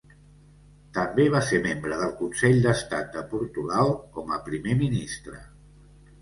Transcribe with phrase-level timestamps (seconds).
[0.97, 5.45] També va ser membre del Consell d'Estat de Portugal com a primer ministre.